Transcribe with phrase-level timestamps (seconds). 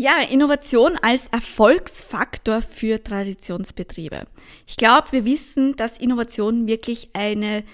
[0.00, 4.28] Ja, Innovation als Erfolgsfaktor für Traditionsbetriebe.
[4.64, 7.64] Ich glaube, wir wissen, dass Innovation wirklich eine,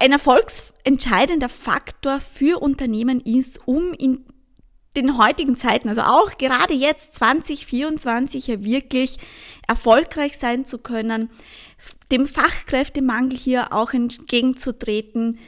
[0.00, 4.24] ein erfolgsentscheidender Faktor für Unternehmen ist, um in
[4.96, 9.18] den heutigen Zeiten, also auch gerade jetzt 2024 ja wirklich
[9.68, 11.30] erfolgreich sein zu können,
[12.10, 15.38] dem Fachkräftemangel hier auch entgegenzutreten,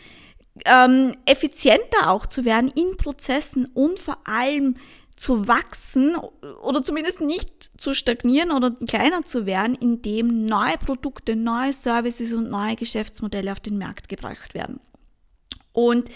[0.65, 4.77] ähm, effizienter auch zu werden in Prozessen und vor allem
[5.17, 6.15] zu wachsen
[6.63, 7.49] oder zumindest nicht
[7.81, 13.61] zu stagnieren oder kleiner zu werden, indem neue Produkte, neue Services und neue Geschäftsmodelle auf
[13.61, 14.79] den Markt gebracht werden.
[15.73, 16.11] Und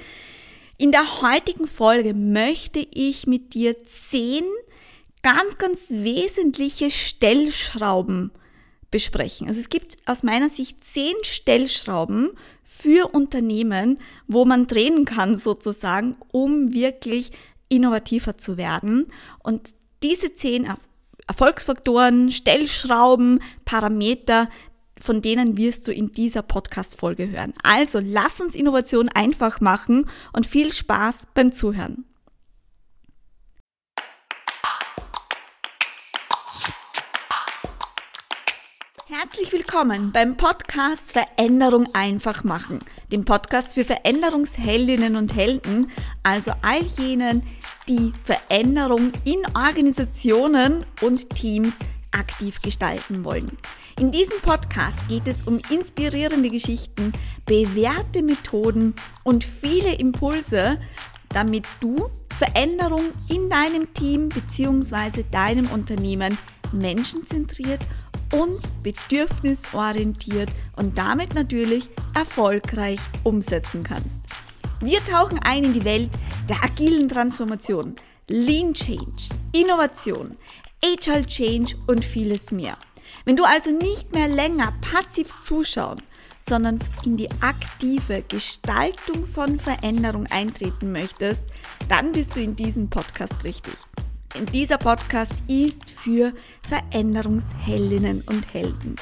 [0.76, 4.44] in der heutigen Folge möchte ich mit dir zehn
[5.22, 8.32] ganz, ganz wesentliche Stellschrauben
[8.90, 9.46] besprechen.
[9.46, 12.30] Also es gibt aus meiner Sicht zehn Stellschrauben
[12.64, 17.30] für Unternehmen, wo man drehen kann sozusagen, um wirklich
[17.70, 19.06] innovativer zu werden.
[19.42, 19.70] Und
[20.02, 20.68] diese zehn
[21.26, 24.50] Erfolgsfaktoren, Stellschrauben, Parameter,
[25.00, 27.54] von denen wirst du in dieser Podcast-Folge hören.
[27.62, 32.04] Also lass uns Innovation einfach machen und viel Spaß beim Zuhören.
[39.22, 42.80] Herzlich willkommen beim Podcast Veränderung einfach machen,
[43.12, 45.90] dem Podcast für Veränderungsheldinnen und Helden,
[46.22, 47.42] also all jenen,
[47.86, 51.80] die Veränderung in Organisationen und Teams
[52.12, 53.58] aktiv gestalten wollen.
[53.98, 57.12] In diesem Podcast geht es um inspirierende Geschichten,
[57.44, 60.78] bewährte Methoden und viele Impulse,
[61.28, 65.24] damit du Veränderung in deinem Team bzw.
[65.30, 66.38] deinem Unternehmen
[66.72, 67.99] menschenzentriert und
[68.82, 74.20] bedürfnisorientiert und damit natürlich erfolgreich umsetzen kannst.
[74.80, 76.10] Wir tauchen ein in die Welt
[76.48, 77.96] der agilen Transformation,
[78.28, 80.36] Lean Change, Innovation,
[80.82, 82.76] Agile Change und vieles mehr.
[83.24, 86.00] Wenn du also nicht mehr länger passiv zuschauen,
[86.38, 91.44] sondern in die aktive Gestaltung von Veränderung eintreten möchtest,
[91.88, 93.74] dann bist du in diesem Podcast richtig.
[94.36, 96.32] In dieser Podcast ist für
[96.68, 98.94] Veränderungsheldinnen und Helden.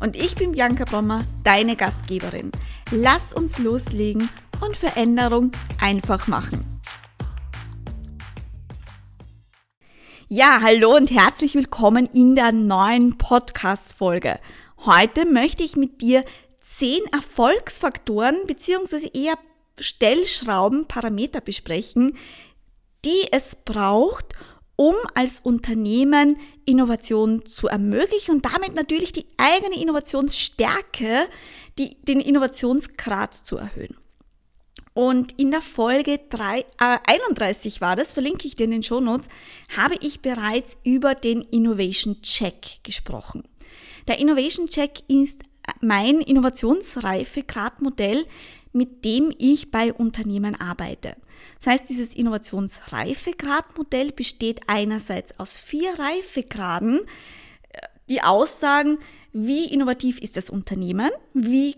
[0.00, 2.52] Und ich bin Bianca Bommer, deine Gastgeberin.
[2.92, 4.28] Lass uns loslegen
[4.64, 6.64] und Veränderung einfach machen.
[10.28, 14.38] Ja, hallo und herzlich willkommen in der neuen Podcast-Folge.
[14.78, 16.24] Heute möchte ich mit dir
[16.60, 19.10] zehn Erfolgsfaktoren bzw.
[19.12, 19.36] eher
[19.80, 22.16] Stellschrauben, Parameter besprechen,
[23.04, 24.34] die es braucht,
[24.76, 31.26] um als Unternehmen Innovation zu ermöglichen und damit natürlich die eigene Innovationsstärke,
[31.78, 33.96] die, den Innovationsgrad zu erhöhen.
[34.92, 39.28] Und in der Folge 3, äh, 31 war das, verlinke ich dir in den Shownotes,
[39.76, 43.42] habe ich bereits über den Innovation Check gesprochen.
[44.08, 45.42] Der Innovation Check ist
[45.80, 48.26] mein Innovationsreifegradmodell,
[48.76, 51.16] mit dem ich bei Unternehmen arbeite.
[51.58, 57.00] Das heißt, dieses Innovationsreifegradmodell besteht einerseits aus vier Reifegraden,
[58.08, 58.98] die aussagen,
[59.32, 61.76] wie innovativ ist das Unternehmen, wie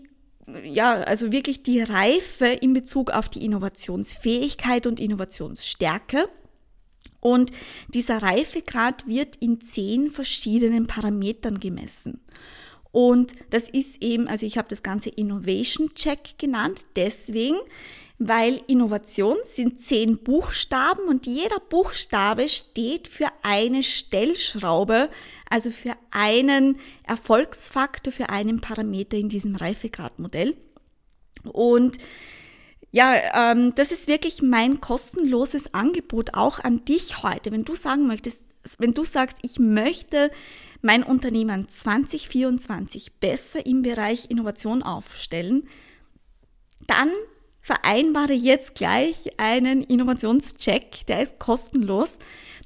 [0.63, 6.27] ja, also wirklich die Reife in Bezug auf die Innovationsfähigkeit und Innovationsstärke.
[7.21, 7.51] Und
[7.93, 12.21] dieser Reifegrad wird in zehn verschiedenen Parametern gemessen.
[12.91, 17.57] Und das ist eben, also ich habe das Ganze Innovation Check genannt, deswegen,
[18.17, 25.09] weil Innovation sind zehn Buchstaben und jeder Buchstabe steht für eine Stellschraube,
[25.49, 30.57] also für einen Erfolgsfaktor, für einen Parameter in diesem Reifegradmodell.
[31.43, 31.97] Und
[32.91, 37.51] ja, ähm, das ist wirklich mein kostenloses Angebot auch an dich heute.
[37.51, 38.45] Wenn du sagen möchtest,
[38.79, 40.31] wenn du sagst, ich möchte
[40.81, 45.67] mein Unternehmen 2024 besser im Bereich Innovation aufstellen,
[46.87, 47.09] dann
[47.61, 52.17] vereinbare jetzt gleich einen Innovationscheck, der ist kostenlos.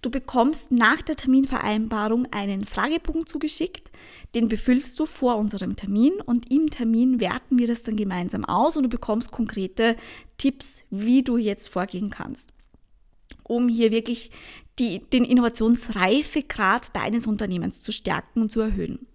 [0.02, 3.92] Du bekommst nach der Terminvereinbarung einen Fragebogen zugeschickt,
[4.36, 8.78] den befüllst du vor unserem Termin und im Termin werten wir das dann gemeinsam aus
[8.78, 9.96] und du bekommst konkrete
[10.38, 12.53] Tipps, wie du jetzt vorgehen kannst
[13.44, 14.32] um hier wirklich
[14.80, 19.08] die, den Innovationsreifegrad deines Unternehmens zu stärken und zu erhöhen.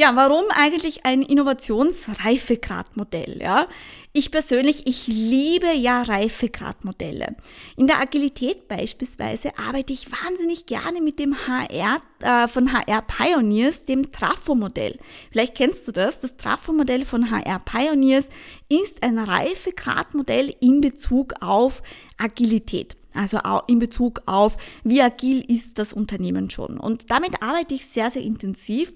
[0.00, 3.40] Ja, warum eigentlich ein Innovationsreifegradmodell?
[3.42, 3.66] Ja,
[4.12, 7.34] ich persönlich, ich liebe ja Reifegradmodelle.
[7.76, 13.86] In der Agilität beispielsweise arbeite ich wahnsinnig gerne mit dem HR äh, von HR Pioneers,
[13.86, 15.00] dem Trafo-Modell.
[15.32, 16.20] Vielleicht kennst du das.
[16.20, 18.28] Das Trafo-Modell von HR Pioneers
[18.68, 21.82] ist ein Reifegradmodell in Bezug auf
[22.18, 22.97] Agilität.
[23.14, 26.78] Also in Bezug auf, wie agil ist das Unternehmen schon.
[26.78, 28.92] Und damit arbeite ich sehr, sehr intensiv,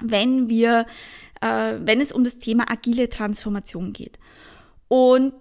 [0.00, 0.86] wenn wir,
[1.40, 4.18] äh, wenn es um das Thema agile Transformation geht.
[4.88, 5.34] Und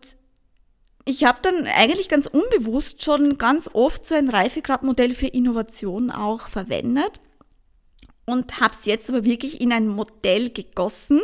[1.05, 6.47] ich habe dann eigentlich ganz unbewusst schon ganz oft so ein Reifegradmodell für Innovation auch
[6.47, 7.21] verwendet
[8.27, 11.21] und habe es jetzt aber wirklich in ein Modell gegossen,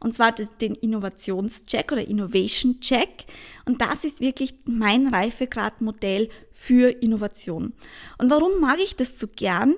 [0.00, 3.26] und zwar den Innovationscheck oder Innovation Check.
[3.66, 7.72] Und das ist wirklich mein Reifegradmodell für Innovation.
[8.18, 9.76] Und warum mag ich das so gern?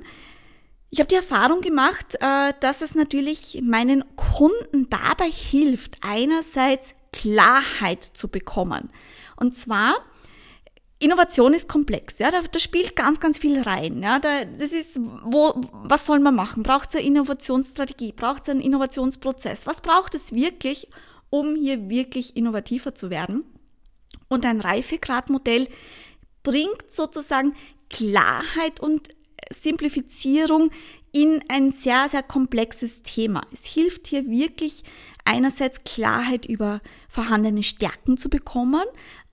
[0.91, 8.03] Ich habe die Erfahrung gemacht, äh, dass es natürlich meinen Kunden dabei hilft, einerseits Klarheit
[8.03, 8.91] zu bekommen.
[9.37, 9.97] Und zwar,
[11.03, 14.03] Innovation ist komplex, ja, da, da, spielt ganz, ganz viel rein.
[14.03, 16.63] Ja, da, das ist, wo, was soll man machen?
[16.63, 18.13] Braucht es eine Innovationsstrategie?
[18.13, 19.67] Braucht es einen Innovationsprozess?
[19.67, 20.87] Was braucht es wirklich,
[21.29, 23.43] um hier wirklich innovativer zu werden?
[24.29, 25.67] Und ein Reifegradmodell
[26.45, 27.55] bringt sozusagen
[27.91, 29.09] Klarheit und
[29.51, 30.71] Simplifizierung
[31.11, 33.43] in ein sehr, sehr komplexes Thema.
[33.53, 34.85] Es hilft hier wirklich
[35.25, 38.85] einerseits Klarheit über vorhandene Stärken zu bekommen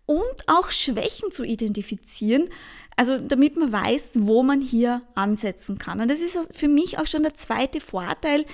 [0.10, 2.50] und auch Schwächen zu identifizieren,
[2.96, 6.02] also damit man weiß, wo man hier ansetzen kann.
[6.02, 8.46] Und das ist für mich auch schon der zweite Vorteil.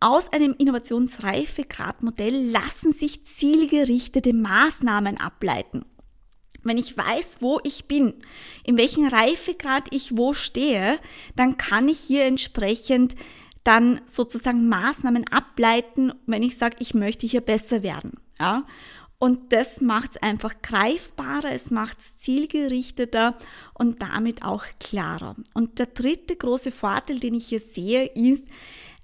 [0.00, 5.84] Aus einem Innovationsreifegradmodell lassen sich zielgerichtete Maßnahmen ableiten.
[6.64, 8.14] Wenn ich weiß, wo ich bin,
[8.64, 10.98] in welchem Reifegrad ich wo stehe,
[11.36, 13.14] dann kann ich hier entsprechend
[13.62, 18.14] dann sozusagen Maßnahmen ableiten, wenn ich sage, ich möchte hier besser werden.
[18.40, 18.64] Ja?
[19.22, 23.38] Und das macht es einfach greifbarer, es macht es zielgerichteter
[23.72, 25.36] und damit auch klarer.
[25.54, 28.48] Und der dritte große Vorteil, den ich hier sehe, ist,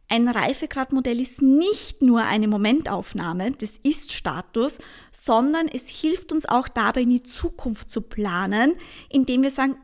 [0.08, 4.78] ein Reifegradmodell ist nicht nur eine Momentaufnahme des Ist-Status,
[5.12, 8.74] sondern es hilft uns auch dabei, in die Zukunft zu planen,
[9.10, 9.76] indem wir sagen,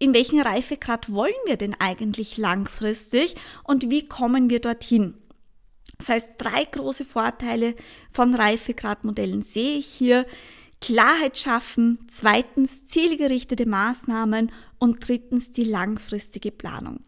[0.00, 5.19] in welchen Reifegrad wollen wir denn eigentlich langfristig und wie kommen wir dorthin?
[6.00, 7.74] Das heißt, drei große Vorteile
[8.10, 10.26] von Reifegradmodellen sehe ich hier.
[10.80, 17.00] Klarheit schaffen, zweitens zielgerichtete Maßnahmen und drittens die langfristige Planung.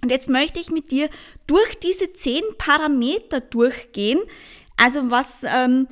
[0.00, 1.10] Und jetzt möchte ich mit dir
[1.48, 4.20] durch diese zehn Parameter durchgehen.
[4.76, 5.88] Also was ähm,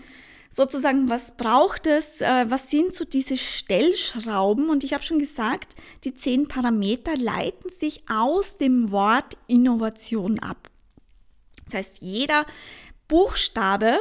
[0.48, 4.70] sozusagen, was braucht es, äh, was sind so diese Stellschrauben?
[4.70, 10.68] Und ich habe schon gesagt, die zehn Parameter leiten sich aus dem Wort Innovation ab.
[11.72, 12.46] Das heißt, jeder
[13.08, 14.00] Buchstabe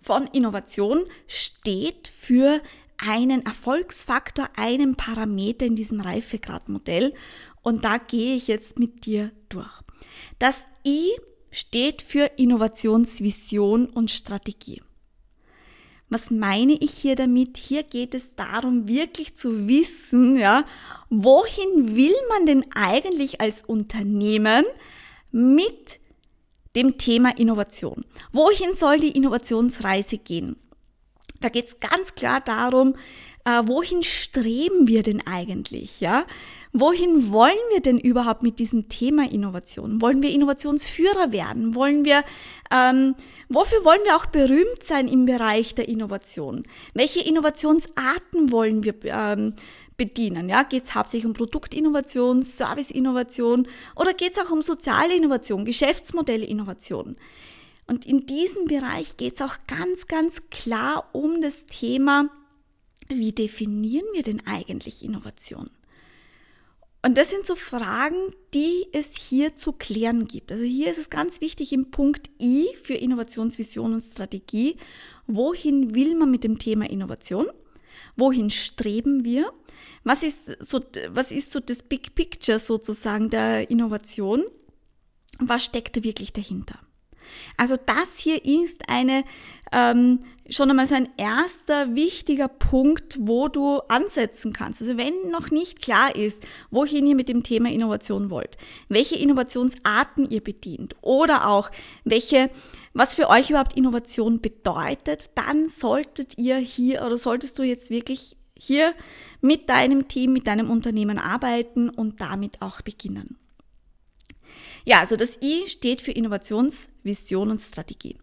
[0.00, 2.60] von Innovation steht für
[2.98, 7.14] einen Erfolgsfaktor, einen Parameter in diesem Reifegradmodell.
[7.62, 9.70] Und da gehe ich jetzt mit dir durch.
[10.38, 11.12] Das I
[11.50, 14.82] steht für Innovationsvision und Strategie.
[16.10, 17.56] Was meine ich hier damit?
[17.56, 20.64] Hier geht es darum, wirklich zu wissen, ja,
[21.08, 24.64] wohin will man denn eigentlich als Unternehmen
[25.32, 25.98] mit
[26.76, 28.04] dem Thema Innovation?
[28.32, 30.56] Wohin soll die Innovationsreise gehen?
[31.40, 32.94] Da geht es ganz klar darum,
[33.44, 36.00] äh, wohin streben wir denn eigentlich?
[36.00, 36.24] Ja?
[36.72, 40.00] Wohin wollen wir denn überhaupt mit diesem Thema Innovation?
[40.00, 41.74] Wollen wir Innovationsführer werden?
[41.74, 42.24] Wollen wir,
[42.72, 43.14] ähm,
[43.48, 46.64] wofür wollen wir auch berühmt sein im Bereich der Innovation?
[46.94, 49.54] Welche Innovationsarten wollen wir ähm,
[49.96, 50.48] bedienen?
[50.48, 57.16] Ja, geht es hauptsächlich um Produktinnovation, Serviceinnovation oder geht es auch um soziale Innovation, Geschäftsmodellinnovation?
[57.86, 62.30] Und in diesem Bereich geht es auch ganz, ganz klar um das Thema,
[63.08, 65.70] wie definieren wir denn eigentlich Innovation?
[67.04, 68.16] Und das sind so Fragen,
[68.54, 70.50] die es hier zu klären gibt.
[70.50, 74.78] Also hier ist es ganz wichtig im Punkt I für Innovationsvision und Strategie.
[75.26, 77.48] Wohin will man mit dem Thema Innovation?
[78.16, 79.52] Wohin streben wir?
[80.04, 84.44] Was ist so, was ist so das Big Picture sozusagen der Innovation?
[85.38, 86.78] Was steckt da wirklich dahinter?
[87.56, 89.24] Also das hier ist eine
[89.72, 94.80] ähm, schon einmal so ein erster wichtiger Punkt, wo du ansetzen kannst.
[94.82, 98.56] Also wenn noch nicht klar ist, wohin ihr mit dem Thema Innovation wollt,
[98.88, 101.70] welche Innovationsarten ihr bedient oder auch
[102.04, 102.50] welche,
[102.92, 108.36] was für euch überhaupt Innovation bedeutet, dann solltet ihr hier oder solltest du jetzt wirklich
[108.58, 108.94] hier
[109.40, 113.38] mit deinem Team, mit deinem Unternehmen arbeiten und damit auch beginnen.
[114.84, 118.18] Ja, also das I steht für Innovationsvision und Strategie.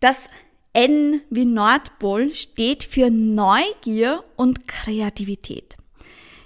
[0.00, 0.28] Das
[0.72, 5.76] N wie Nordpol steht für Neugier und Kreativität.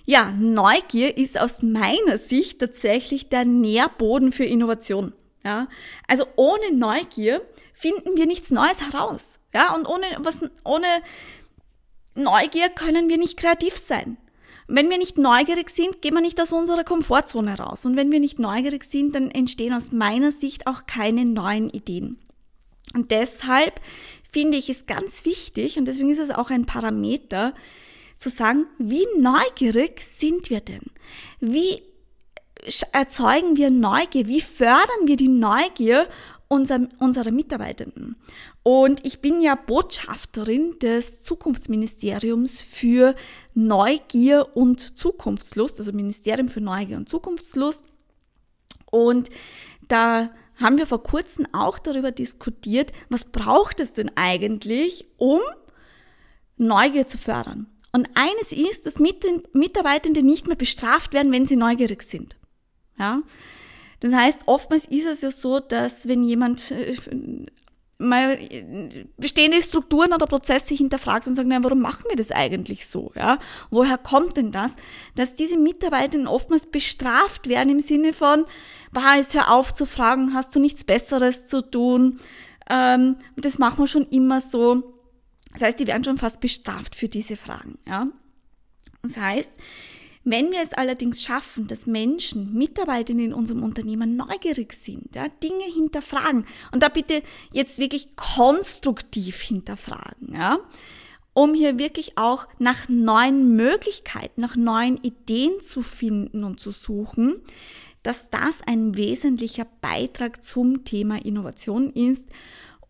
[0.04, 5.12] Ja, Neugier ist aus meiner Sicht tatsächlich der Nährboden für Innovation.
[5.44, 5.68] Ja,
[6.06, 7.42] also ohne Neugier
[7.74, 9.38] finden wir nichts Neues heraus.
[9.52, 10.86] Ja, und ohne was, ohne
[12.14, 14.16] Neugier können wir nicht kreativ sein.
[14.68, 17.84] Wenn wir nicht neugierig sind, gehen wir nicht aus unserer Komfortzone raus.
[17.84, 22.18] Und wenn wir nicht neugierig sind, dann entstehen aus meiner Sicht auch keine neuen Ideen.
[22.94, 23.80] Und deshalb
[24.30, 27.54] finde ich es ganz wichtig, und deswegen ist es auch ein Parameter,
[28.16, 30.82] zu sagen, wie neugierig sind wir denn?
[31.40, 31.82] Wie
[32.92, 34.28] erzeugen wir Neugier?
[34.28, 36.08] Wie fördern wir die Neugier
[36.52, 38.16] unserer, unserer Mitarbeitenden?
[38.62, 43.14] Und ich bin ja Botschafterin des Zukunftsministeriums für
[43.54, 47.84] Neugier und Zukunftslust, also Ministerium für Neugier und Zukunftslust.
[48.90, 49.30] Und
[49.88, 55.40] da haben wir vor kurzem auch darüber diskutiert, was braucht es denn eigentlich, um
[56.56, 57.66] Neugier zu fördern.
[57.92, 62.36] Und eines ist, dass Mitarbeitende nicht mehr bestraft werden, wenn sie neugierig sind.
[62.98, 63.22] Ja?
[64.02, 66.96] Das heißt, oftmals ist es ja so, dass wenn jemand äh,
[67.98, 68.36] mal
[69.16, 73.12] bestehende Strukturen oder Prozesse hinterfragt und sagt, na, warum machen wir das eigentlich so?
[73.14, 73.38] Ja?
[73.70, 74.74] Woher kommt denn das?
[75.14, 78.44] Dass diese Mitarbeiter oftmals bestraft werden im Sinne von,
[78.90, 82.18] bah, jetzt hör auf zu fragen, hast du nichts Besseres zu tun?
[82.68, 84.82] Ähm, das machen wir schon immer so.
[85.52, 87.78] Das heißt, die werden schon fast bestraft für diese Fragen.
[87.86, 88.08] Ja?
[89.04, 89.52] Das heißt,
[90.24, 95.64] wenn wir es allerdings schaffen, dass Menschen, Mitarbeiter in unserem Unternehmen neugierig sind, ja, Dinge
[95.64, 100.58] hinterfragen und da bitte jetzt wirklich konstruktiv hinterfragen, ja,
[101.34, 107.40] um hier wirklich auch nach neuen Möglichkeiten, nach neuen Ideen zu finden und zu suchen,
[108.02, 112.28] dass das ein wesentlicher Beitrag zum Thema Innovation ist.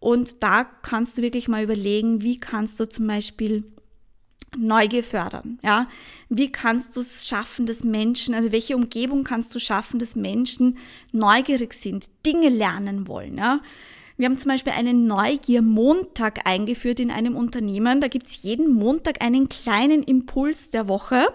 [0.01, 3.65] Und da kannst du wirklich mal überlegen, wie kannst du zum Beispiel
[4.57, 5.89] Neugier fördern, ja.
[6.29, 10.79] Wie kannst du es schaffen, dass Menschen, also welche Umgebung kannst du schaffen, dass Menschen
[11.13, 13.61] neugierig sind, Dinge lernen wollen, ja.
[14.17, 18.01] Wir haben zum Beispiel einen Neugier-Montag eingeführt in einem Unternehmen.
[18.01, 21.33] Da gibt es jeden Montag einen kleinen Impuls der Woche,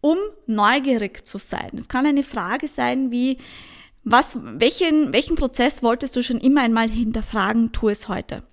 [0.00, 1.72] um neugierig zu sein.
[1.76, 3.38] Es kann eine Frage sein wie,
[4.04, 8.44] was, welchen, welchen Prozess wolltest du schon immer einmal hinterfragen, tu es heute.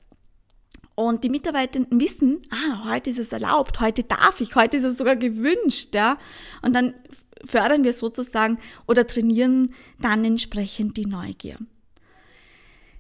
[0.96, 4.98] Und die Mitarbeitenden wissen, ah, heute ist es erlaubt, heute darf ich, heute ist es
[4.98, 6.20] sogar gewünscht, ja.
[6.62, 6.94] Und dann
[7.44, 11.58] fördern wir sozusagen oder trainieren dann entsprechend die Neugier.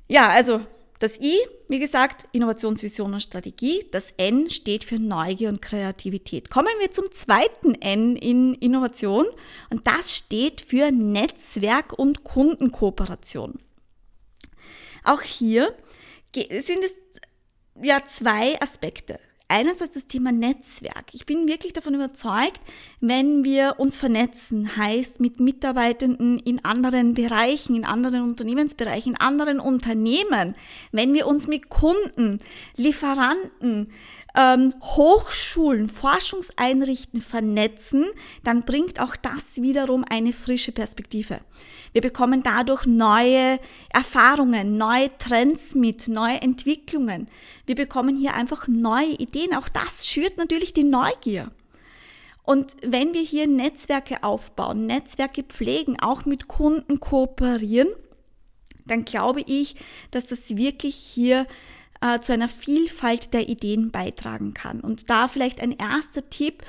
[0.08, 0.62] Ja, also
[1.00, 3.86] das I, wie gesagt, Innovationsvision und Strategie.
[3.92, 6.50] Das N steht für Neugier und Kreativität.
[6.50, 9.26] Kommen wir zum zweiten N in Innovation
[9.70, 13.60] und das steht für Netzwerk und Kundenkooperation.
[15.04, 15.76] Auch hier
[16.34, 16.96] sind es
[17.82, 19.20] ja zwei Aspekte.
[19.50, 21.06] Einerseits das Thema Netzwerk.
[21.12, 22.62] Ich bin wirklich davon überzeugt,
[23.02, 29.60] wenn wir uns vernetzen, heißt mit Mitarbeitenden in anderen Bereichen, in anderen Unternehmensbereichen, in anderen
[29.60, 30.56] Unternehmen,
[30.92, 32.40] wenn wir uns mit Kunden,
[32.78, 33.92] Lieferanten,
[34.36, 38.06] ähm, Hochschulen, Forschungseinrichten vernetzen,
[38.44, 41.40] dann bringt auch das wiederum eine frische Perspektive.
[41.92, 43.60] Wir bekommen dadurch neue
[43.90, 47.28] Erfahrungen, neue Trends mit, neue Entwicklungen.
[47.68, 49.56] Wir bekommen hier einfach neue Ideen.
[49.56, 51.52] Auch das schürt natürlich die Neugier.
[52.42, 57.88] Und wenn wir hier Netzwerke aufbauen, Netzwerke pflegen, auch mit Kunden kooperieren,
[58.86, 59.76] dann glaube ich,
[60.12, 61.48] dass das wirklich hier
[62.04, 64.82] äh, zu einer Vielfalt der Ideen beitragen kann.
[64.82, 66.64] Und da vielleicht ein erster Tipp,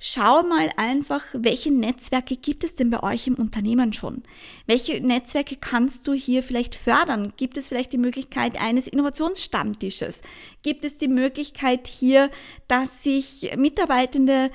[0.00, 4.24] schau mal einfach, welche Netzwerke gibt es denn bei euch im Unternehmen schon?
[4.66, 7.34] Welche Netzwerke kannst du hier vielleicht fördern?
[7.36, 10.22] Gibt es vielleicht die Möglichkeit eines Innovationsstammtisches?
[10.62, 12.30] Gibt es die Möglichkeit hier,
[12.66, 14.50] dass sich Mitarbeitende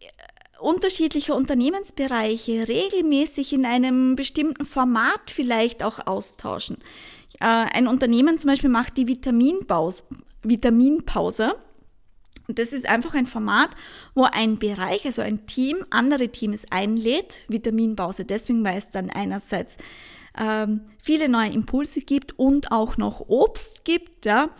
[0.00, 0.06] äh,
[0.58, 6.78] unterschiedliche Unternehmensbereiche regelmäßig in einem bestimmten Format vielleicht auch austauschen.
[7.40, 10.04] Äh, ein Unternehmen zum Beispiel macht die Vitaminpause.
[10.42, 11.56] Vitaminpause.
[12.48, 13.70] Und das ist einfach ein Format,
[14.14, 17.44] wo ein Bereich, also ein Team, andere Teams einlädt.
[17.48, 19.76] Vitaminpause deswegen, weil es dann einerseits
[20.38, 24.50] ähm, viele neue Impulse gibt und auch noch Obst gibt, ja.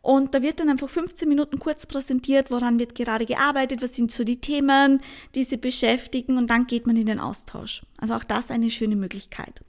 [0.00, 4.12] Und da wird dann einfach 15 Minuten kurz präsentiert, woran wird gerade gearbeitet, was sind
[4.12, 5.00] so die Themen,
[5.34, 7.82] die sie beschäftigen und dann geht man in den Austausch.
[7.96, 9.62] Also auch das eine schöne Möglichkeit.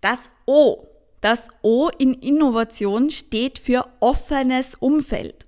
[0.00, 0.89] Das O
[1.20, 5.46] das O in Innovation steht für offenes Umfeld.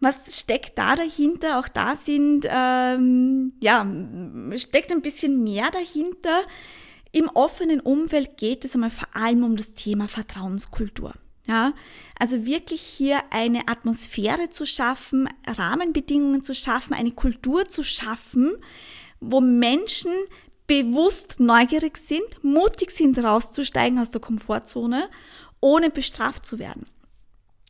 [0.00, 1.60] Was steckt da dahinter?
[1.60, 3.86] Auch da sind, ähm, ja,
[4.56, 6.42] steckt ein bisschen mehr dahinter.
[7.12, 11.12] Im offenen Umfeld geht es einmal vor allem um das Thema Vertrauenskultur.
[11.46, 11.72] Ja,
[12.18, 18.56] also wirklich hier eine Atmosphäre zu schaffen, Rahmenbedingungen zu schaffen, eine Kultur zu schaffen,
[19.20, 20.12] wo Menschen
[20.72, 25.10] bewusst neugierig sind, mutig sind, rauszusteigen aus der Komfortzone,
[25.60, 26.86] ohne bestraft zu werden.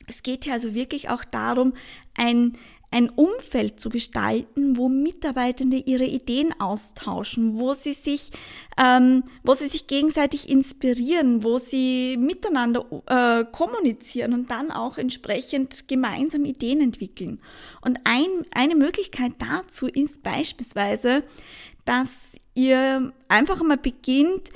[0.06, 1.74] Es geht hier also wirklich auch darum,
[2.16, 2.56] ein,
[2.92, 8.30] ein Umfeld zu gestalten, wo Mitarbeitende ihre Ideen austauschen, wo sie sich,
[8.78, 15.88] ähm, wo sie sich gegenseitig inspirieren, wo sie miteinander äh, kommunizieren und dann auch entsprechend
[15.88, 17.40] gemeinsam Ideen entwickeln.
[17.80, 21.24] Und ein, eine Möglichkeit dazu ist beispielsweise,
[21.84, 24.50] dass ihr einfach mal beginnt,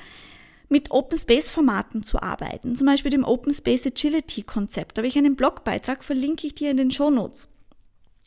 [0.69, 4.97] mit Open Space Formaten zu arbeiten, zum Beispiel dem Open Space Agility Konzept.
[4.97, 7.47] Da habe ich einen Blogbeitrag, verlinke ich dir in den Show Notes.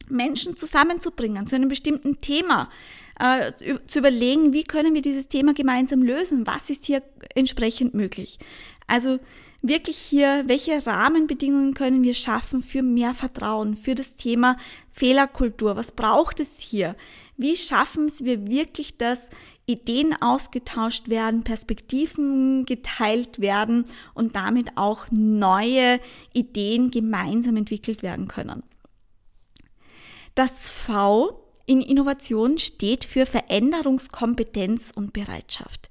[0.09, 2.71] Menschen zusammenzubringen zu einem bestimmten Thema,
[3.19, 3.53] äh,
[3.87, 7.03] zu überlegen, wie können wir dieses Thema gemeinsam lösen, was ist hier
[7.35, 8.39] entsprechend möglich.
[8.87, 9.21] Also
[9.63, 14.57] wirklich hier, welche Rahmenbedingungen können wir schaffen für mehr Vertrauen, für das Thema
[14.91, 16.97] Fehlerkultur, was braucht es hier,
[17.37, 19.31] wie schaffen es wir wirklich, dass
[19.67, 26.01] Ideen ausgetauscht werden, Perspektiven geteilt werden und damit auch neue
[26.33, 28.63] Ideen gemeinsam entwickelt werden können.
[30.35, 35.89] Das V in Innovation steht für Veränderungskompetenz und Bereitschaft.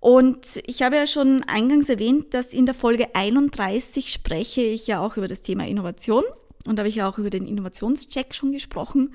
[0.00, 5.00] Und ich habe ja schon eingangs erwähnt, dass in der Folge 31 spreche ich ja
[5.00, 6.24] auch über das Thema Innovation
[6.66, 9.14] und da habe ich ja auch über den Innovationscheck schon gesprochen.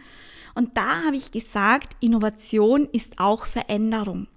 [0.56, 4.28] Und da habe ich gesagt, Innovation ist auch Veränderung.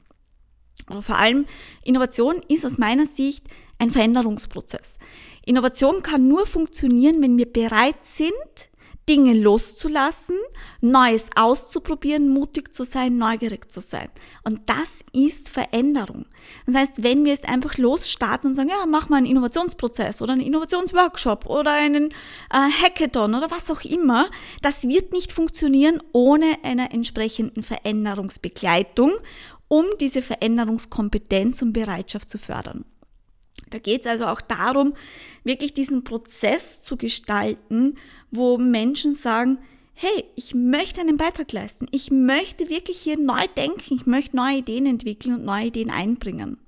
[0.91, 1.47] Oder vor allem,
[1.85, 3.47] Innovation ist aus meiner Sicht
[3.79, 4.99] ein Veränderungsprozess.
[5.47, 8.33] Innovation kann nur funktionieren, wenn wir bereit sind,
[9.09, 10.37] Dinge loszulassen,
[10.81, 14.09] Neues auszuprobieren, mutig zu sein, neugierig zu sein.
[14.45, 16.27] Und das ist Veränderung.
[16.67, 20.35] Das heißt, wenn wir es einfach losstarten und sagen, ja, mach mal einen Innovationsprozess oder
[20.35, 22.11] einen Innovationsworkshop oder einen
[22.53, 24.31] äh, Hackathon oder was auch immer,
[24.63, 29.13] das wird nicht funktionieren ohne eine entsprechenden Veränderungsbegleitung,
[29.69, 32.85] um diese Veränderungskompetenz und Bereitschaft zu fördern.
[33.71, 34.95] Da geht es also auch darum,
[35.45, 37.97] wirklich diesen Prozess zu gestalten,
[38.31, 39.59] wo Menschen sagen,
[39.95, 44.59] hey, ich möchte einen Beitrag leisten, ich möchte wirklich hier neu denken, ich möchte neue
[44.59, 46.59] Ideen entwickeln und neue Ideen einbringen.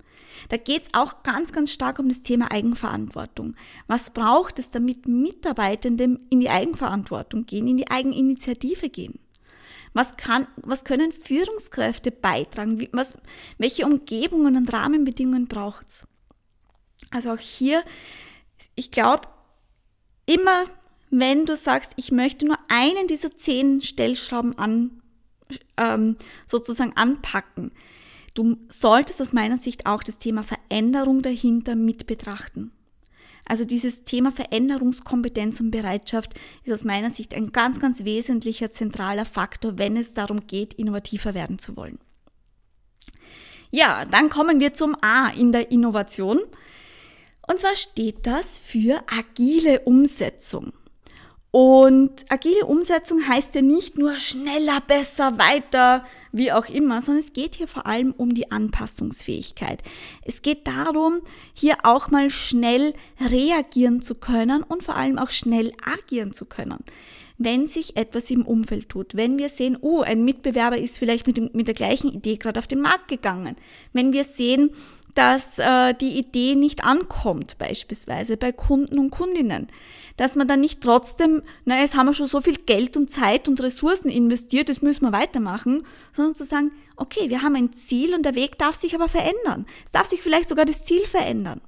[0.49, 3.55] Da geht es auch ganz, ganz stark um das Thema Eigenverantwortung.
[3.87, 9.21] Was braucht es, damit Mitarbeitende in die Eigenverantwortung gehen, in die Eigeninitiative gehen?
[9.93, 12.89] Was, kann, was können Führungskräfte beitragen?
[12.93, 13.17] Was,
[13.59, 16.07] welche Umgebungen und Rahmenbedingungen braucht es?
[17.11, 17.83] Also auch hier,
[18.75, 19.29] ich glaube,
[20.27, 20.67] immer
[21.11, 25.03] wenn du sagst, ich möchte nur einen dieser zehn Stellschrauben an,
[25.77, 27.73] ähm, sozusagen anpacken,
[28.35, 32.71] du solltest aus meiner Sicht auch das Thema Veränderung dahinter mit betrachten.
[33.45, 39.25] Also dieses Thema Veränderungskompetenz und Bereitschaft ist aus meiner Sicht ein ganz, ganz wesentlicher zentraler
[39.25, 41.99] Faktor, wenn es darum geht, innovativer werden zu wollen.
[43.73, 46.39] Ja, dann kommen wir zum A in der Innovation.
[47.51, 50.73] Und zwar steht das für agile Umsetzung.
[51.51, 57.33] Und agile Umsetzung heißt ja nicht nur schneller, besser, weiter, wie auch immer, sondern es
[57.33, 59.83] geht hier vor allem um die Anpassungsfähigkeit.
[60.23, 65.73] Es geht darum, hier auch mal schnell reagieren zu können und vor allem auch schnell
[65.85, 66.85] agieren zu können.
[67.37, 71.37] Wenn sich etwas im Umfeld tut, wenn wir sehen, oh, ein Mitbewerber ist vielleicht mit,
[71.37, 73.57] dem, mit der gleichen Idee gerade auf den Markt gegangen,
[73.93, 74.71] wenn wir sehen,
[75.15, 79.69] dass äh, die Idee nicht ankommt, beispielsweise bei Kunden und Kundinnen.
[80.17, 83.49] Dass man dann nicht trotzdem, na, jetzt haben wir schon so viel Geld und Zeit
[83.49, 88.15] und Ressourcen investiert, das müssen wir weitermachen, sondern zu sagen, okay, wir haben ein Ziel
[88.15, 89.67] und der Weg darf sich aber verändern.
[89.85, 91.61] Es darf sich vielleicht sogar das Ziel verändern.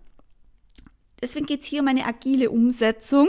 [1.21, 3.29] Deswegen geht es hier um eine agile Umsetzung,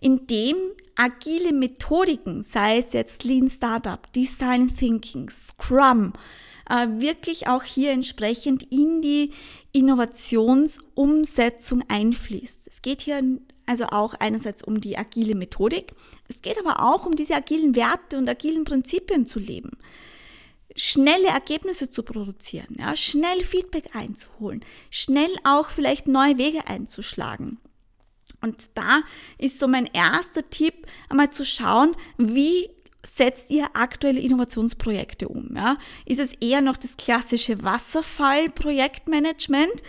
[0.00, 0.56] in dem
[0.94, 6.12] agile Methodiken, sei es jetzt Lean Startup, Design Thinking, Scrum,
[6.68, 9.32] wirklich auch hier entsprechend in die
[9.72, 12.66] Innovationsumsetzung einfließt.
[12.66, 13.22] Es geht hier
[13.66, 15.92] also auch einerseits um die agile Methodik,
[16.28, 19.78] es geht aber auch um diese agilen Werte und agilen Prinzipien zu leben
[20.78, 27.58] schnelle Ergebnisse zu produzieren, ja, schnell Feedback einzuholen, schnell auch vielleicht neue Wege einzuschlagen.
[28.40, 29.02] Und da
[29.36, 32.70] ist so mein erster Tipp, einmal zu schauen, wie
[33.04, 35.50] setzt ihr aktuelle Innovationsprojekte um?
[35.54, 35.76] Ja?
[36.04, 39.82] Ist es eher noch das klassische Wasserfall-Projektmanagement?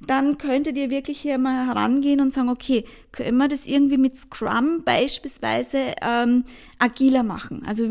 [0.00, 4.16] Dann könntet ihr wirklich hier mal herangehen und sagen, okay, können wir das irgendwie mit
[4.16, 6.44] Scrum beispielsweise ähm,
[6.78, 7.64] agiler machen?
[7.64, 7.84] Also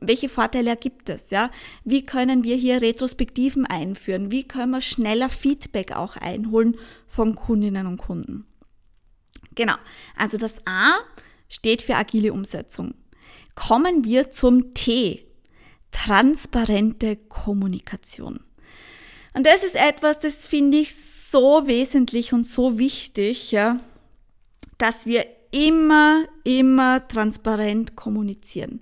[0.00, 1.30] welche Vorteile ergibt es?
[1.30, 1.50] Ja?
[1.84, 4.30] Wie können wir hier Retrospektiven einführen?
[4.30, 6.76] Wie können wir schneller Feedback auch einholen
[7.06, 8.46] von Kundinnen und Kunden?
[9.54, 9.76] Genau,
[10.16, 10.98] also das A
[11.48, 12.94] steht für agile Umsetzung
[13.58, 15.26] kommen wir zum T.
[15.90, 18.38] Transparente Kommunikation.
[19.34, 23.80] Und das ist etwas, das finde ich so wesentlich und so wichtig, ja,
[24.78, 28.80] dass wir immer, immer transparent kommunizieren.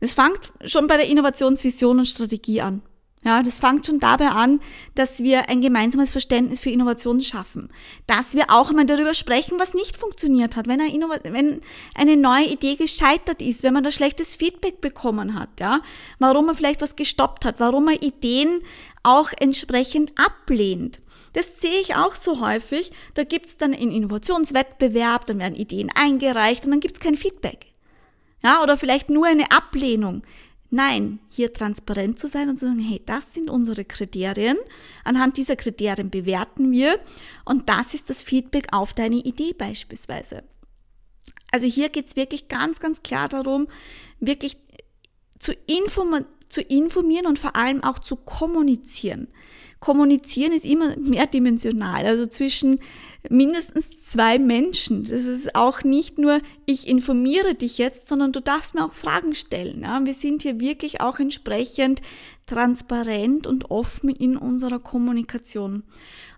[0.00, 2.80] Das fängt schon bei der Innovationsvision und Strategie an.
[3.26, 4.60] Ja, das fängt schon dabei an,
[4.94, 7.70] dass wir ein gemeinsames Verständnis für Innovation schaffen.
[8.06, 11.60] Dass wir auch mal darüber sprechen, was nicht funktioniert hat, wenn, eine, wenn
[11.96, 15.80] eine neue Idee gescheitert ist, wenn man da schlechtes Feedback bekommen hat, ja,
[16.20, 18.60] warum man vielleicht was gestoppt hat, warum man Ideen
[19.02, 21.00] auch entsprechend ablehnt.
[21.32, 22.92] Das sehe ich auch so häufig.
[23.14, 27.16] Da gibt es dann einen Innovationswettbewerb, dann werden Ideen eingereicht und dann gibt es kein
[27.16, 27.72] Feedback.
[28.44, 30.22] Ja, oder vielleicht nur eine Ablehnung.
[30.70, 34.58] Nein, hier transparent zu sein und zu sagen, hey, das sind unsere Kriterien.
[35.04, 36.98] Anhand dieser Kriterien bewerten wir
[37.44, 40.42] und das ist das Feedback auf deine Idee beispielsweise.
[41.52, 43.68] Also hier geht es wirklich ganz, ganz klar darum,
[44.20, 44.56] wirklich
[45.38, 49.28] zu, inform zu informieren und vor allem auch zu kommunizieren.
[49.80, 52.80] Kommunizieren ist immer mehrdimensional, also zwischen
[53.28, 55.04] mindestens zwei Menschen.
[55.04, 59.34] Das ist auch nicht nur, ich informiere dich jetzt, sondern du darfst mir auch Fragen
[59.34, 59.82] stellen.
[59.82, 60.04] Ja?
[60.04, 62.00] Wir sind hier wirklich auch entsprechend
[62.46, 65.82] transparent und offen in unserer Kommunikation.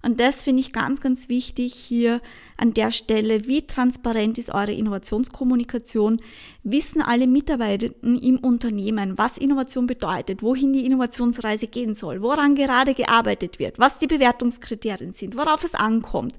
[0.01, 2.23] Und das finde ich ganz, ganz wichtig hier
[2.57, 3.47] an der Stelle.
[3.47, 6.21] Wie transparent ist eure Innovationskommunikation?
[6.63, 12.95] Wissen alle Mitarbeitenden im Unternehmen, was Innovation bedeutet, wohin die Innovationsreise gehen soll, woran gerade
[12.95, 16.39] gearbeitet wird, was die Bewertungskriterien sind, worauf es ankommt.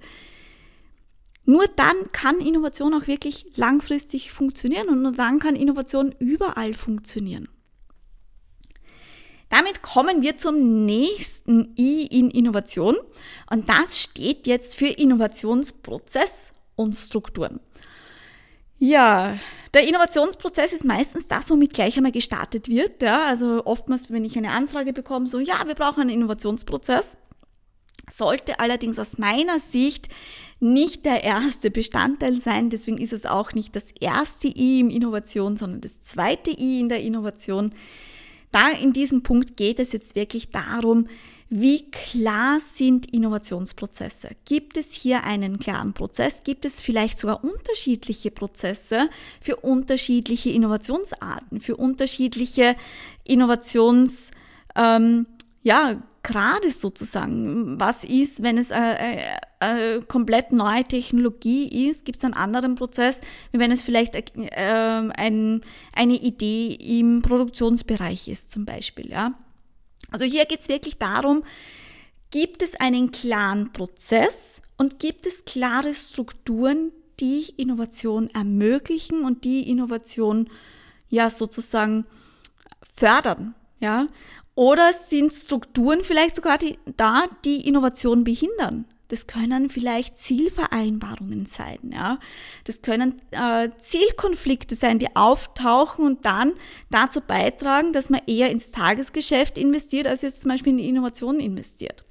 [1.46, 7.50] Nur dann kann Innovation auch wirklich langfristig funktionieren und nur dann kann Innovation überall funktionieren.
[9.50, 12.96] Damit kommen wir zum nächsten I in Innovation
[13.50, 17.60] und das steht jetzt für Innovationsprozess und Strukturen.
[18.78, 19.38] Ja,
[19.74, 23.02] der Innovationsprozess ist meistens das, womit gleich einmal gestartet wird.
[23.04, 27.18] Ja, also oftmals, wenn ich eine Anfrage bekomme, so, ja, wir brauchen einen Innovationsprozess,
[28.10, 30.08] sollte allerdings aus meiner Sicht
[30.62, 32.70] nicht der erste Bestandteil sein.
[32.70, 36.90] Deswegen ist es auch nicht das erste I im Innovation, sondern das zweite I in
[36.90, 37.74] der Innovation.
[38.52, 41.08] Da in diesem Punkt geht es jetzt wirklich darum,
[41.52, 44.30] wie klar sind Innovationsprozesse?
[44.46, 46.44] Gibt es hier einen klaren Prozess?
[46.44, 49.10] Gibt es vielleicht sogar unterschiedliche Prozesse
[49.42, 52.76] für unterschiedliche Innovationsarten, für unterschiedliche
[53.24, 54.30] Innovations,
[54.76, 55.26] ähm,
[55.64, 57.80] ja, Grade sozusagen.
[57.80, 59.22] Was ist, wenn es eine, eine,
[59.60, 62.06] eine komplett neue Technologie ist?
[62.06, 64.22] Gibt es einen anderen Prozess, wie wenn es vielleicht äh,
[64.56, 65.62] ein,
[65.94, 69.10] eine Idee im Produktionsbereich ist zum Beispiel.
[69.10, 69.34] Ja?
[70.12, 71.44] Also hier geht es wirklich darum,
[72.30, 79.68] gibt es einen klaren Prozess und gibt es klare Strukturen, die Innovation ermöglichen und die
[79.68, 80.48] Innovation
[81.10, 82.06] ja sozusagen
[82.82, 83.56] fördern.
[83.80, 84.08] Ja,
[84.60, 88.84] oder sind Strukturen vielleicht sogar die, da, die Innovation behindern?
[89.08, 92.20] Das können vielleicht Zielvereinbarungen sein, ja.
[92.66, 96.56] Das können äh, Zielkonflikte sein, die auftauchen und dann
[96.92, 101.40] dazu beitragen, dass man eher ins Tagesgeschäft investiert, als jetzt zum Beispiel in die Innovation
[101.40, 102.04] investiert.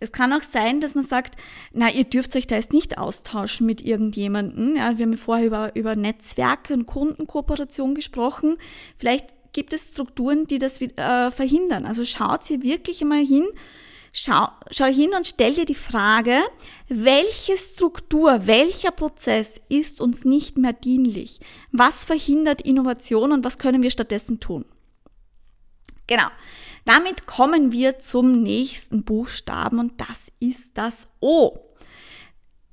[0.00, 1.36] Es kann auch sein, dass man sagt,
[1.74, 4.76] na, ihr dürft euch da jetzt nicht austauschen mit irgendjemandem.
[4.76, 8.56] Ja, wir haben ja vorher über, über Netzwerke und Kundenkooperation gesprochen.
[8.96, 11.86] Vielleicht gibt es Strukturen, die das äh, verhindern.
[11.86, 13.46] Also schaut hier wirklich mal hin,
[14.12, 16.40] schau, schau hin und stell dir die Frage,
[16.88, 21.40] welche Struktur, welcher Prozess ist uns nicht mehr dienlich?
[21.72, 24.66] Was verhindert Innovation und was können wir stattdessen tun?
[26.06, 26.28] Genau.
[26.84, 31.58] Damit kommen wir zum nächsten Buchstaben und das ist das O.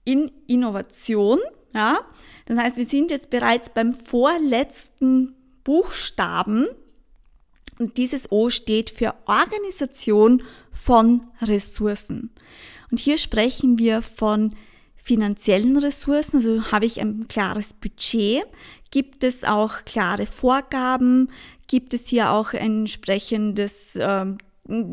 [0.03, 1.39] In Innovation,
[1.73, 2.01] ja.
[2.45, 6.67] Das heißt, wir sind jetzt bereits beim vorletzten Buchstaben.
[7.79, 12.31] Und dieses O steht für Organisation von Ressourcen.
[12.91, 14.55] Und hier sprechen wir von
[14.97, 18.43] finanziellen Ressourcen, also habe ich ein klares Budget,
[18.91, 21.29] gibt es auch klare Vorgaben,
[21.67, 24.37] gibt es hier auch ein entsprechendes ähm,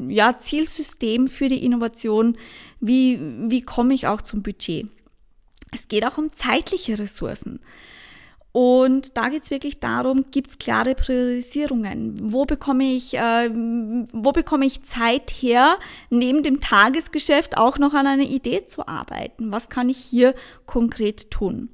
[0.08, 2.36] ja, Zielsystem für die Innovation,
[2.80, 3.18] wie,
[3.50, 4.88] wie komme ich auch zum Budget.
[5.72, 7.60] Es geht auch um zeitliche Ressourcen.
[8.52, 12.32] Und da geht es wirklich darum, gibt es klare Priorisierungen?
[12.32, 18.06] Wo bekomme, ich, äh, wo bekomme ich Zeit her, neben dem Tagesgeschäft auch noch an
[18.06, 19.52] einer Idee zu arbeiten?
[19.52, 20.34] Was kann ich hier
[20.64, 21.68] konkret tun?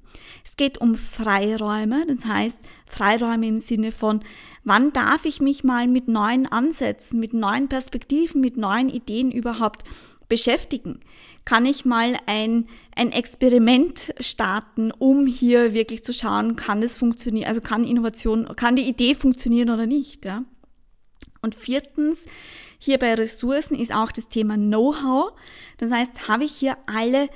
[0.45, 4.21] Es geht um Freiräume, das heißt Freiräume im Sinne von,
[4.65, 9.85] wann darf ich mich mal mit neuen Ansätzen, mit neuen Perspektiven, mit neuen Ideen überhaupt
[10.29, 11.01] beschäftigen?
[11.45, 17.49] kann ich mal ein, ein Experiment starten, um hier wirklich zu schauen, kann es funktionieren,
[17.49, 20.45] also kann Innovation, kann die Idee funktionieren oder nicht, ja.
[21.43, 22.25] Und viertens,
[22.79, 25.33] hier bei Ressourcen ist auch das Thema Know-how.
[25.77, 27.29] Das heißt, habe ich hier alle,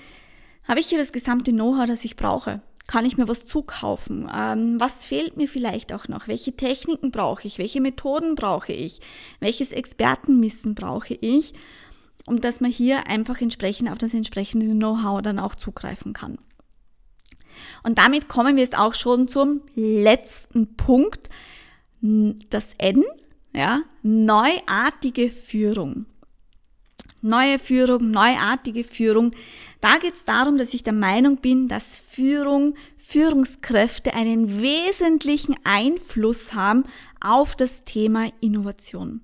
[0.66, 2.62] habe ich hier das gesamte Know-how, das ich brauche?
[2.88, 4.28] kann ich mir was zukaufen?
[4.34, 6.26] Ähm, was fehlt mir vielleicht auch noch?
[6.26, 7.58] Welche Techniken brauche ich?
[7.58, 9.00] Welche Methoden brauche ich?
[9.38, 11.52] Welches Expertenwissen brauche ich?
[12.28, 16.38] Um dass man hier einfach entsprechend auf das entsprechende Know-how dann auch zugreifen kann.
[17.82, 21.28] Und damit kommen wir jetzt auch schon zum letzten Punkt.
[22.00, 23.04] Das N,
[23.54, 26.06] ja, neuartige Führung.
[27.20, 29.32] Neue Führung, neuartige Führung.
[29.80, 36.54] Da geht es darum, dass ich der Meinung bin, dass Führung, Führungskräfte einen wesentlichen Einfluss
[36.54, 36.84] haben
[37.20, 39.22] auf das Thema Innovation.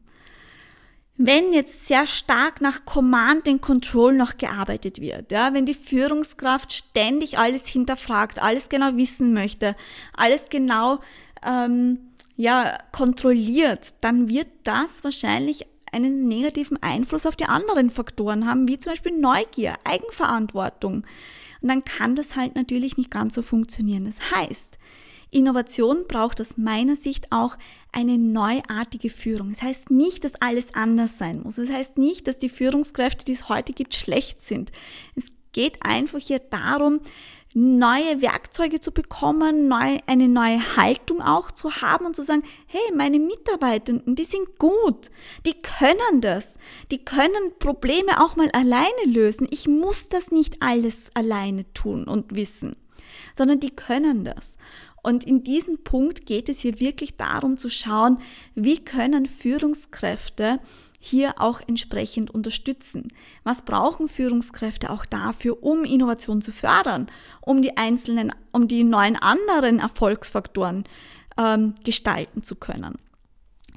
[1.16, 6.72] Wenn jetzt sehr stark nach Command and Control noch gearbeitet wird, ja, wenn die Führungskraft
[6.72, 9.76] ständig alles hinterfragt, alles genau wissen möchte,
[10.12, 10.98] alles genau
[11.44, 11.98] ähm,
[12.36, 18.80] ja, kontrolliert, dann wird das wahrscheinlich einen negativen Einfluss auf die anderen Faktoren haben, wie
[18.80, 21.06] zum Beispiel Neugier, Eigenverantwortung.
[21.60, 24.04] Und dann kann das halt natürlich nicht ganz so funktionieren.
[24.04, 24.78] Das heißt,
[25.30, 27.56] Innovation braucht aus meiner Sicht auch
[27.94, 29.50] eine neuartige Führung.
[29.50, 31.56] Das heißt nicht, dass alles anders sein muss.
[31.56, 34.72] Das heißt nicht, dass die Führungskräfte, die es heute gibt, schlecht sind.
[35.14, 37.00] Es geht einfach hier darum,
[37.54, 42.82] neue Werkzeuge zu bekommen, neu, eine neue Haltung auch zu haben und zu sagen, hey,
[42.94, 45.10] meine Mitarbeitenden, die sind gut,
[45.46, 46.58] die können das,
[46.90, 49.46] die können Probleme auch mal alleine lösen.
[49.50, 52.74] Ich muss das nicht alles alleine tun und wissen,
[53.34, 54.56] sondern die können das.
[55.04, 58.18] Und in diesem Punkt geht es hier wirklich darum zu schauen,
[58.54, 60.60] wie können Führungskräfte
[60.98, 63.12] hier auch entsprechend unterstützen.
[63.42, 67.08] Was brauchen Führungskräfte auch dafür, um Innovation zu fördern,
[67.42, 70.84] um die einzelnen, um die neuen anderen Erfolgsfaktoren
[71.36, 72.94] ähm, gestalten zu können?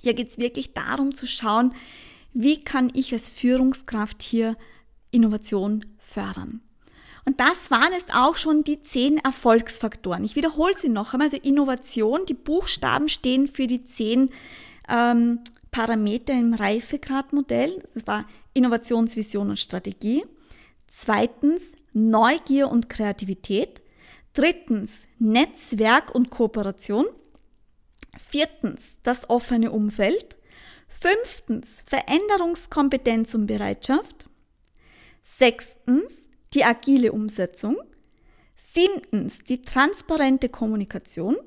[0.01, 1.73] Hier geht es wirklich darum zu schauen,
[2.31, 4.55] wie kann ich als Führungskraft hier
[5.11, 6.61] Innovation fördern.
[7.27, 10.23] Und das waren es auch schon die zehn Erfolgsfaktoren.
[10.23, 11.27] Ich wiederhole sie noch einmal.
[11.27, 14.29] Also Innovation, die Buchstaben stehen für die zehn
[14.87, 17.83] ähm, Parameter im Reifegradmodell.
[17.93, 20.23] Das war Innovationsvision und Strategie.
[20.87, 23.81] Zweitens Neugier und Kreativität.
[24.31, 27.07] Drittens Netzwerk und Kooperation.
[28.17, 30.37] Viertens das offene Umfeld.
[30.87, 34.29] Fünftens Veränderungskompetenz und Bereitschaft.
[35.21, 37.77] Sechstens die agile Umsetzung.
[38.55, 41.37] Siebtens, die transparente Kommunikation.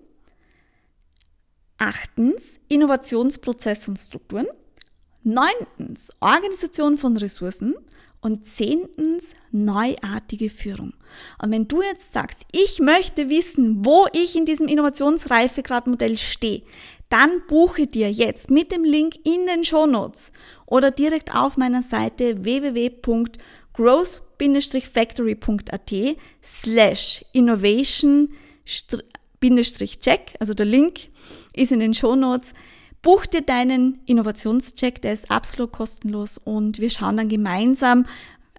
[1.78, 4.46] Achtens, Innovationsprozess und Strukturen.
[5.22, 7.74] Neuntens, Organisation von Ressourcen.
[8.22, 10.92] Und zehntens, neuartige Führung.
[11.42, 16.62] Und wenn du jetzt sagst, ich möchte wissen, wo ich in diesem Innovationsreifegradmodell stehe,
[17.08, 20.32] dann buche dir jetzt mit dem Link in den Show Notes
[20.66, 24.20] oder direkt auf meiner Seite www.growth
[24.92, 25.92] factory.at
[26.42, 28.30] slash innovation
[30.00, 31.08] check, also der Link
[31.54, 32.52] ist in den Show Notes.
[33.02, 38.06] Buch dir deinen Innovationscheck, der ist absolut kostenlos und wir schauen dann gemeinsam,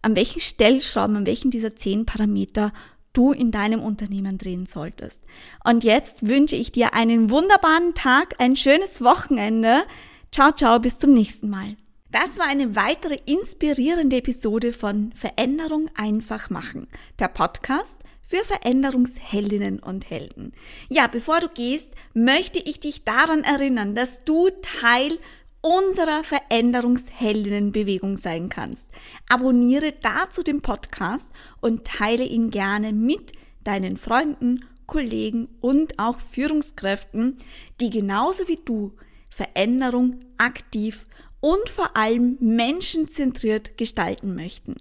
[0.01, 2.73] an welchen Stellschrauben, an welchen dieser zehn Parameter
[3.13, 5.21] du in deinem Unternehmen drehen solltest.
[5.63, 9.83] Und jetzt wünsche ich dir einen wunderbaren Tag, ein schönes Wochenende.
[10.31, 11.75] Ciao, ciao, bis zum nächsten Mal.
[12.11, 16.87] Das war eine weitere inspirierende Episode von Veränderung einfach machen,
[17.19, 20.51] der Podcast für Veränderungsheldinnen und Helden.
[20.89, 25.17] Ja, bevor du gehst, möchte ich dich daran erinnern, dass du Teil
[25.61, 28.89] unserer Veränderungsheldinnenbewegung sein kannst.
[29.29, 31.29] Abonniere dazu den Podcast
[31.61, 33.31] und teile ihn gerne mit
[33.63, 37.37] deinen Freunden, Kollegen und auch Führungskräften,
[37.79, 38.91] die genauso wie du
[39.29, 41.05] Veränderung aktiv
[41.41, 44.75] und vor allem menschenzentriert gestalten möchten.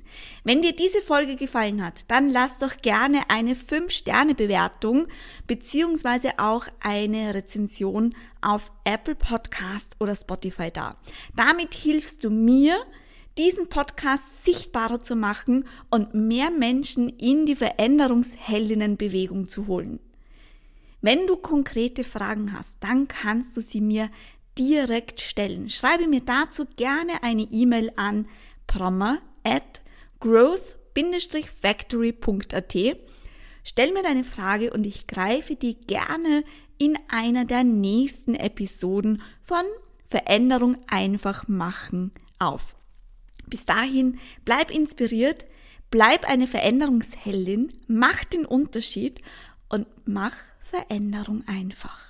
[0.45, 5.09] Wenn dir diese Folge gefallen hat, dann lass doch gerne eine 5-Sterne-Bewertung
[5.47, 10.97] beziehungsweise auch eine Rezension auf Apple Podcast oder Spotify da.
[11.35, 12.77] Damit hilfst du mir,
[13.39, 19.99] diesen Podcast sichtbarer zu machen und mehr Menschen in die Veränderungsheldinnenbewegung zu holen.
[21.01, 24.11] Wenn du konkrete Fragen hast, dann kannst du sie mir
[24.59, 25.71] direkt stellen.
[25.71, 28.29] Schreibe mir dazu gerne eine E-Mail an
[28.67, 29.81] prommer at
[30.21, 32.77] growth-factory.at.
[33.63, 36.45] Stell mir deine Frage und ich greife die gerne
[36.79, 39.65] in einer der nächsten Episoden von
[40.07, 42.75] Veränderung einfach machen auf.
[43.47, 45.47] Bis dahin, bleib inspiriert,
[45.91, 49.21] bleib eine Veränderungsheldin, mach den Unterschied
[49.69, 52.10] und mach Veränderung einfach.